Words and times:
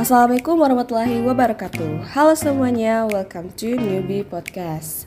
Assalamualaikum 0.00 0.56
warahmatullahi 0.56 1.20
wabarakatuh. 1.20 2.16
Halo 2.16 2.32
semuanya, 2.32 3.04
welcome 3.04 3.52
to 3.52 3.76
Newbie 3.76 4.24
Podcast. 4.24 5.04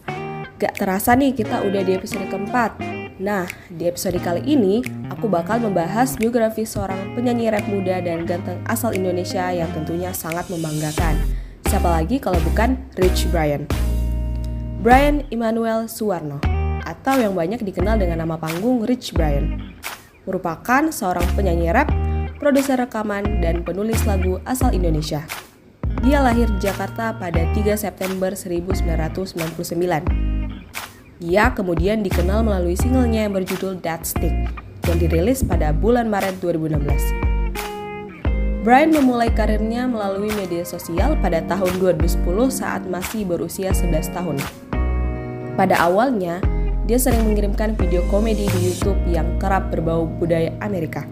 Gak 0.62 0.78
terasa 0.78 1.18
nih 1.18 1.34
kita 1.34 1.66
udah 1.66 1.82
di 1.82 1.98
episode 1.98 2.30
keempat. 2.30 2.78
Nah, 3.18 3.50
di 3.74 3.90
episode 3.90 4.22
kali 4.22 4.46
ini 4.46 4.86
aku 5.10 5.26
bakal 5.26 5.66
membahas 5.66 6.14
biografi 6.14 6.62
seorang 6.62 7.18
penyanyi 7.18 7.50
rap 7.50 7.66
muda 7.66 8.06
dan 8.06 8.22
ganteng 8.30 8.62
asal 8.70 8.94
Indonesia 8.94 9.50
yang 9.50 9.74
tentunya 9.74 10.14
sangat 10.14 10.46
membanggakan. 10.54 11.18
Siapa 11.66 11.90
lagi 11.90 12.22
kalau 12.22 12.38
bukan 12.46 12.78
Rich 12.94 13.34
Brian? 13.34 13.66
Brian 14.86 15.26
Immanuel 15.34 15.90
Suwarno 15.90 16.38
atau 16.86 17.18
yang 17.18 17.34
banyak 17.34 17.66
dikenal 17.66 17.98
dengan 17.98 18.22
nama 18.22 18.38
panggung 18.38 18.86
Rich 18.86 19.18
Brian 19.18 19.58
merupakan 20.30 20.86
seorang 20.94 21.26
penyanyi 21.34 21.74
rap 21.74 21.90
produser 22.44 22.76
rekaman, 22.76 23.40
dan 23.40 23.64
penulis 23.64 24.04
lagu 24.04 24.44
asal 24.44 24.76
Indonesia. 24.76 25.24
Dia 26.04 26.20
lahir 26.20 26.52
di 26.52 26.60
Jakarta 26.60 27.16
pada 27.16 27.48
3 27.56 27.80
September 27.80 28.36
1999. 28.36 31.24
Ia 31.24 31.56
kemudian 31.56 32.04
dikenal 32.04 32.44
melalui 32.44 32.76
singlenya 32.76 33.24
yang 33.24 33.32
berjudul 33.32 33.80
That 33.80 34.04
Stick 34.04 34.36
yang 34.84 35.00
dirilis 35.00 35.40
pada 35.40 35.72
bulan 35.72 36.12
Maret 36.12 36.44
2016. 36.44 36.84
Brian 38.68 38.92
memulai 38.92 39.32
karirnya 39.32 39.88
melalui 39.88 40.28
media 40.36 40.68
sosial 40.68 41.16
pada 41.24 41.40
tahun 41.48 41.80
2010 41.80 42.28
saat 42.52 42.84
masih 42.84 43.24
berusia 43.24 43.72
11 43.72 44.12
tahun. 44.12 44.36
Pada 45.56 45.80
awalnya, 45.80 46.44
dia 46.84 47.00
sering 47.00 47.24
mengirimkan 47.24 47.80
video 47.80 48.04
komedi 48.12 48.52
di 48.52 48.60
YouTube 48.68 49.00
yang 49.08 49.40
kerap 49.40 49.72
berbau 49.72 50.04
budaya 50.20 50.52
Amerika. 50.60 51.08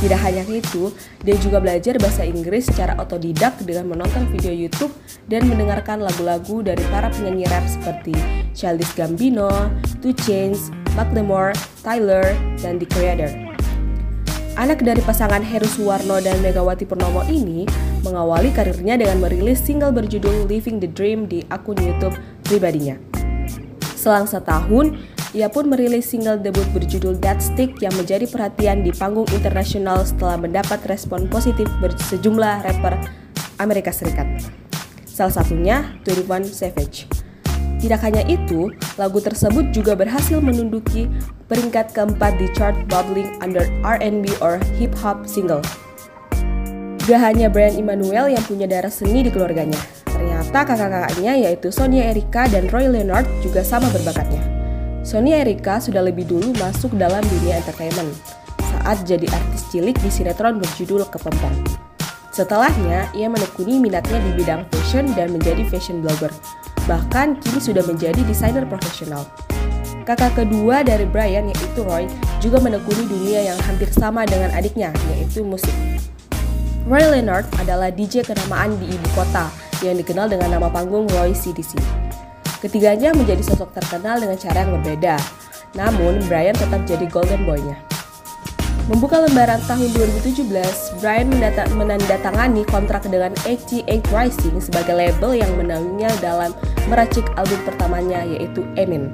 Tidak 0.00 0.16
hanya 0.16 0.48
itu, 0.48 0.88
dia 1.20 1.36
juga 1.36 1.60
belajar 1.60 2.00
bahasa 2.00 2.24
Inggris 2.24 2.72
secara 2.72 2.96
otodidak 2.96 3.60
dengan 3.60 3.92
menonton 3.92 4.32
video 4.32 4.48
YouTube 4.48 4.96
dan 5.28 5.44
mendengarkan 5.44 6.00
lagu-lagu 6.00 6.64
dari 6.64 6.80
para 6.88 7.12
penyanyi 7.12 7.44
rap 7.52 7.68
seperti 7.68 8.16
Childish 8.56 8.96
Gambino, 8.96 9.68
Two 10.00 10.16
Chainz, 10.16 10.72
Macklemore, 10.96 11.52
Tyler, 11.84 12.32
dan 12.64 12.80
The 12.80 12.88
Creator. 12.88 13.28
Anak 14.56 14.80
dari 14.80 15.04
pasangan 15.04 15.44
Heru 15.44 15.68
Suwarno 15.68 16.16
dan 16.24 16.40
Megawati 16.40 16.88
Purnomo 16.88 17.20
ini 17.28 17.68
mengawali 18.00 18.56
karirnya 18.56 18.96
dengan 18.96 19.20
merilis 19.20 19.60
single 19.60 19.92
berjudul 19.92 20.48
Living 20.48 20.80
the 20.80 20.88
Dream 20.88 21.28
di 21.28 21.44
akun 21.52 21.76
YouTube 21.76 22.16
pribadinya. 22.48 22.96
Selang 24.00 24.24
setahun, 24.24 24.96
ia 25.30 25.46
pun 25.46 25.70
merilis 25.70 26.10
single 26.10 26.42
debut 26.42 26.66
berjudul 26.74 27.14
That 27.22 27.38
Stick 27.38 27.78
yang 27.78 27.94
menjadi 27.94 28.26
perhatian 28.26 28.82
di 28.82 28.90
panggung 28.90 29.30
internasional 29.30 30.02
setelah 30.02 30.34
mendapat 30.34 30.82
respon 30.90 31.30
positif 31.30 31.70
sejumlah 32.10 32.66
rapper 32.66 32.98
Amerika 33.62 33.94
Serikat. 33.94 34.26
Salah 35.06 35.30
satunya 35.30 35.94
21 36.02 36.50
Savage. 36.50 37.06
Tidak 37.80 38.00
hanya 38.04 38.20
itu, 38.28 38.68
lagu 39.00 39.22
tersebut 39.24 39.72
juga 39.72 39.96
berhasil 39.96 40.36
menunduki 40.42 41.08
peringkat 41.48 41.96
keempat 41.96 42.36
di 42.36 42.50
chart 42.52 42.76
bubbling 42.92 43.40
under 43.40 43.64
R&B 43.80 44.28
or 44.44 44.60
hip 44.76 44.92
hop 44.98 45.24
single. 45.24 45.64
Gak 47.08 47.20
hanya 47.24 47.48
Brian 47.48 47.80
Immanuel 47.80 48.28
yang 48.28 48.44
punya 48.44 48.68
darah 48.68 48.92
seni 48.92 49.24
di 49.24 49.32
keluarganya, 49.32 49.80
ternyata 50.04 50.68
kakak-kakaknya 50.68 51.48
yaitu 51.48 51.72
Sonia 51.72 52.12
Erika 52.12 52.44
dan 52.52 52.68
Roy 52.68 52.92
Leonard 52.92 53.24
juga 53.40 53.64
sama 53.64 53.88
berbakatnya. 53.88 54.59
Sonia 55.00 55.40
Erika 55.40 55.80
sudah 55.80 56.04
lebih 56.04 56.28
dulu 56.28 56.52
masuk 56.60 56.92
dalam 57.00 57.24
dunia 57.24 57.56
entertainment 57.56 58.12
saat 58.60 59.00
jadi 59.08 59.24
artis 59.32 59.64
cilik 59.72 59.96
di 59.96 60.12
sinetron 60.12 60.60
berjudul 60.60 61.08
Kepempong. 61.08 61.56
Setelahnya, 62.30 63.08
ia 63.16 63.26
menekuni 63.32 63.80
minatnya 63.80 64.20
di 64.20 64.30
bidang 64.36 64.68
fashion 64.68 65.08
dan 65.16 65.32
menjadi 65.32 65.64
fashion 65.72 66.04
blogger. 66.04 66.30
Bahkan 66.84 67.40
kini 67.40 67.58
sudah 67.58 67.80
menjadi 67.84 68.20
desainer 68.28 68.68
profesional. 68.68 69.24
Kakak 70.04 70.36
kedua 70.36 70.84
dari 70.84 71.08
Brian 71.08 71.48
yaitu 71.48 71.80
Roy 71.80 72.04
juga 72.40 72.60
menekuni 72.60 73.04
dunia 73.08 73.52
yang 73.52 73.58
hampir 73.64 73.88
sama 73.92 74.28
dengan 74.28 74.52
adiknya 74.52 74.92
yaitu 75.16 75.40
musik. 75.40 75.72
Roy 76.84 77.04
Leonard 77.08 77.48
adalah 77.56 77.88
DJ 77.88 78.24
kenamaan 78.24 78.76
di 78.76 78.92
ibu 78.92 79.08
kota 79.16 79.48
yang 79.80 79.96
dikenal 79.96 80.28
dengan 80.28 80.60
nama 80.60 80.68
panggung 80.68 81.08
Roy 81.16 81.32
CDC. 81.32 81.76
Ketiganya 82.60 83.16
menjadi 83.16 83.40
sosok 83.40 83.72
terkenal 83.72 84.20
dengan 84.20 84.36
cara 84.36 84.68
yang 84.68 84.76
berbeda. 84.76 85.16
Namun, 85.72 86.20
Brian 86.28 86.52
tetap 86.52 86.84
jadi 86.84 87.08
golden 87.08 87.48
boy-nya. 87.48 87.80
Membuka 88.90 89.22
lembaran 89.22 89.62
tahun 89.70 89.86
2017, 89.94 90.50
Brian 90.98 91.30
menandatangani 91.78 92.66
kontrak 92.66 93.06
dengan 93.06 93.30
88 93.46 93.86
Rising 94.10 94.58
sebagai 94.58 94.98
label 94.98 95.38
yang 95.38 95.52
menaunginya 95.54 96.10
dalam 96.18 96.50
meracik 96.90 97.22
album 97.38 97.62
pertamanya 97.62 98.26
yaitu 98.26 98.66
Emin. 98.74 99.08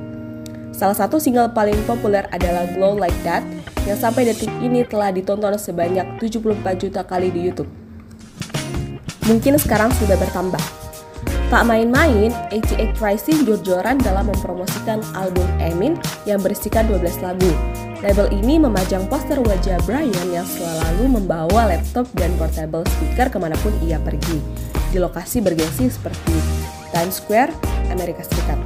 Salah 0.73 0.97
satu 0.97 1.21
single 1.21 1.53
paling 1.53 1.77
populer 1.85 2.25
adalah 2.33 2.65
Glow 2.73 2.97
Like 2.97 3.17
That 3.21 3.45
yang 3.85 4.01
sampai 4.01 4.33
detik 4.33 4.49
ini 4.65 4.81
telah 4.85 5.13
ditonton 5.13 5.61
sebanyak 5.61 6.25
74 6.25 6.83
juta 6.83 7.05
kali 7.05 7.29
di 7.29 7.49
YouTube. 7.49 7.69
Mungkin 9.29 9.61
sekarang 9.61 9.93
sudah 9.97 10.17
bertambah, 10.17 10.61
Tak 11.47 11.63
main-main, 11.63 12.35
88 12.51 12.99
Rising 12.99 13.47
jor-joran 13.47 14.03
dalam 14.03 14.27
mempromosikan 14.27 14.99
album 15.15 15.47
Emin 15.63 15.95
yang 16.27 16.43
berisikan 16.43 16.91
12 16.91 17.23
lagu. 17.23 17.47
Label 18.03 18.27
ini 18.35 18.59
memajang 18.59 19.07
poster 19.07 19.39
wajah 19.39 19.79
Brian 19.87 20.27
yang 20.35 20.43
selalu 20.43 21.07
membawa 21.07 21.71
laptop 21.71 22.11
dan 22.19 22.35
portable 22.35 22.83
speaker 22.99 23.31
ke 23.31 23.39
mana 23.39 23.55
pun 23.63 23.71
ia 23.87 24.03
pergi, 24.03 24.43
di 24.91 24.99
lokasi 24.99 25.39
bergengsi 25.39 25.87
seperti 25.87 26.35
Times 26.91 27.23
Square, 27.23 27.55
Amerika 27.95 28.27
Serikat. 28.27 28.59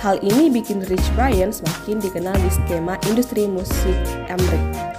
Hal 0.00 0.16
ini 0.24 0.48
bikin 0.48 0.88
Rich 0.88 1.12
Brian 1.12 1.52
semakin 1.52 2.00
dikenal 2.00 2.40
di 2.40 2.48
skema 2.48 2.96
industri 3.12 3.44
musik 3.44 3.94
Amerika. 4.32 4.96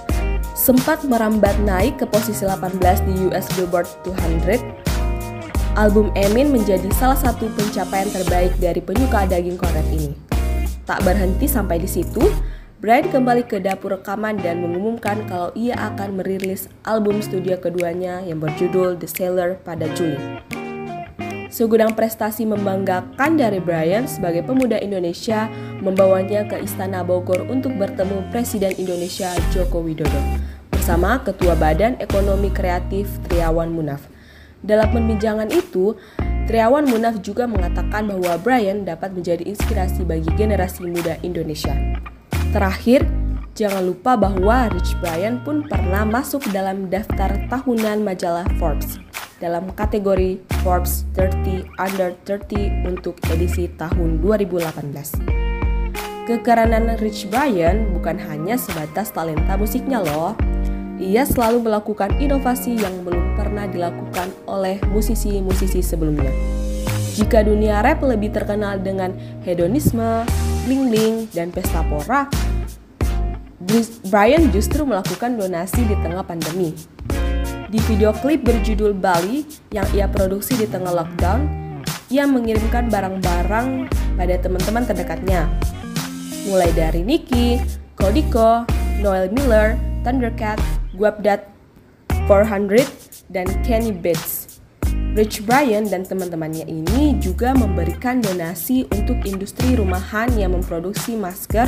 Sempat 0.54 1.02
merambat 1.08 1.58
naik 1.66 1.98
ke 1.98 2.06
posisi 2.06 2.46
18 2.46 2.78
di 3.02 3.26
US 3.26 3.50
Billboard 3.58 3.90
200 4.06 4.79
album 5.78 6.10
Emin 6.18 6.50
menjadi 6.50 6.90
salah 6.98 7.18
satu 7.18 7.46
pencapaian 7.54 8.10
terbaik 8.10 8.54
dari 8.58 8.82
penyuka 8.82 9.26
daging 9.28 9.54
korek 9.54 9.86
ini. 9.94 10.10
Tak 10.82 11.06
berhenti 11.06 11.46
sampai 11.46 11.78
di 11.78 11.86
situ, 11.86 12.22
Brian 12.80 13.12
kembali 13.12 13.44
ke 13.46 13.60
dapur 13.60 13.94
rekaman 13.94 14.40
dan 14.40 14.64
mengumumkan 14.64 15.22
kalau 15.28 15.52
ia 15.52 15.76
akan 15.76 16.18
merilis 16.18 16.66
album 16.82 17.20
studio 17.20 17.60
keduanya 17.60 18.24
yang 18.24 18.40
berjudul 18.40 18.96
The 18.98 19.06
Sailor 19.06 19.60
pada 19.62 19.86
Juli. 19.94 20.18
Segudang 21.50 21.98
prestasi 21.98 22.46
membanggakan 22.46 23.36
dari 23.36 23.58
Brian 23.58 24.06
sebagai 24.06 24.46
pemuda 24.46 24.78
Indonesia 24.78 25.50
membawanya 25.82 26.46
ke 26.46 26.62
Istana 26.62 27.02
Bogor 27.02 27.42
untuk 27.50 27.74
bertemu 27.74 28.22
Presiden 28.30 28.70
Indonesia 28.78 29.34
Joko 29.50 29.82
Widodo 29.82 30.18
bersama 30.70 31.18
Ketua 31.20 31.58
Badan 31.58 31.98
Ekonomi 31.98 32.54
Kreatif 32.54 33.10
Triawan 33.26 33.74
Munaf. 33.74 34.19
Dalam 34.60 34.92
pembincangan 34.92 35.48
itu, 35.48 35.96
Triawan 36.44 36.84
Munaf 36.84 37.22
juga 37.24 37.46
mengatakan 37.48 38.10
bahwa 38.10 38.36
Brian 38.42 38.84
dapat 38.84 39.14
menjadi 39.14 39.46
inspirasi 39.46 40.04
bagi 40.04 40.28
generasi 40.36 40.84
muda 40.84 41.16
Indonesia. 41.24 41.72
Terakhir, 42.50 43.06
jangan 43.54 43.86
lupa 43.86 44.18
bahwa 44.18 44.68
Rich 44.74 44.98
Brian 44.98 45.40
pun 45.46 45.64
pernah 45.64 46.02
masuk 46.04 46.42
dalam 46.50 46.90
daftar 46.90 47.46
tahunan 47.48 48.02
majalah 48.02 48.44
Forbes 48.58 48.98
dalam 49.40 49.72
kategori 49.72 50.36
Forbes 50.60 51.08
30 51.16 51.64
Under 51.80 52.12
30 52.20 52.84
untuk 52.84 53.16
edisi 53.32 53.72
tahun 53.80 54.20
2018. 54.20 55.40
Kekerenan 56.28 57.00
Rich 57.00 57.32
Brian 57.32 57.90
bukan 57.96 58.20
hanya 58.20 58.54
sebatas 58.54 59.10
talenta 59.10 59.56
musiknya 59.56 60.04
loh, 60.04 60.36
ia 61.00 61.24
selalu 61.24 61.64
melakukan 61.64 62.12
inovasi 62.20 62.76
yang 62.76 62.92
belum 63.00 63.32
pernah 63.32 63.64
dilakukan 63.64 64.28
oleh 64.44 64.76
musisi-musisi 64.92 65.80
sebelumnya. 65.80 66.28
Jika 67.16 67.40
dunia 67.40 67.80
rap 67.80 68.04
lebih 68.04 68.30
terkenal 68.36 68.76
dengan 68.84 69.16
hedonisme, 69.42 70.28
bling-bling, 70.68 71.26
dan 71.32 71.48
pesta 71.48 71.80
pora, 71.88 72.28
Brian 74.12 74.52
justru 74.52 74.84
melakukan 74.84 75.40
donasi 75.40 75.88
di 75.88 75.96
tengah 76.04 76.20
pandemi. 76.20 76.76
Di 77.70 77.78
video 77.88 78.12
klip 78.12 78.44
berjudul 78.44 78.92
Bali 78.92 79.46
yang 79.72 79.88
ia 79.96 80.04
produksi 80.04 80.58
di 80.58 80.68
tengah 80.68 80.92
lockdown, 80.92 81.40
ia 82.12 82.28
mengirimkan 82.28 82.92
barang-barang 82.92 83.88
pada 84.20 84.34
teman-teman 84.36 84.84
terdekatnya. 84.84 85.48
Mulai 86.50 86.70
dari 86.76 87.00
Nicky, 87.06 87.62
Kodiko, 87.94 88.66
Noel 88.98 89.30
Miller, 89.30 89.78
Thundercat, 90.02 90.58
Guapdat 91.00 91.48
400, 92.28 93.24
dan 93.32 93.48
Kenny 93.64 93.88
Bates. 93.88 94.60
Rich 95.16 95.42
Brian 95.48 95.88
dan 95.88 96.04
teman-temannya 96.04 96.68
ini 96.68 97.16
juga 97.18 97.56
memberikan 97.56 98.20
donasi 98.20 98.84
untuk 98.92 99.18
industri 99.24 99.74
rumahan 99.74 100.28
yang 100.36 100.52
memproduksi 100.52 101.16
masker, 101.16 101.66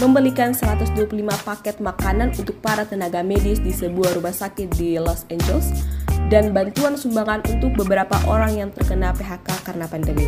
membelikan 0.00 0.54
125 0.54 1.10
paket 1.42 1.76
makanan 1.82 2.32
untuk 2.38 2.56
para 2.62 2.86
tenaga 2.86 3.20
medis 3.20 3.58
di 3.58 3.74
sebuah 3.74 4.16
rumah 4.16 4.32
sakit 4.32 4.72
di 4.78 4.96
Los 4.96 5.26
Angeles, 5.28 5.84
dan 6.30 6.54
bantuan 6.54 6.96
sumbangan 6.96 7.44
untuk 7.50 7.76
beberapa 7.76 8.16
orang 8.30 8.56
yang 8.56 8.70
terkena 8.72 9.12
PHK 9.12 9.48
karena 9.66 9.84
pandemi. 9.90 10.24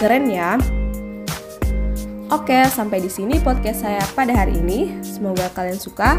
Keren 0.00 0.24
ya? 0.26 0.56
Oke, 2.28 2.64
sampai 2.68 3.00
di 3.00 3.08
sini 3.08 3.38
podcast 3.38 3.86
saya 3.86 4.02
pada 4.12 4.34
hari 4.34 4.56
ini. 4.58 4.98
Semoga 5.00 5.48
kalian 5.54 5.78
suka. 5.78 6.18